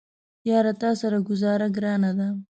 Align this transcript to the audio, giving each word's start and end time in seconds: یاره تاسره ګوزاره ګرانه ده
یاره 0.49 0.73
تاسره 0.81 1.17
ګوزاره 1.27 1.67
ګرانه 1.75 2.11
ده 2.17 2.27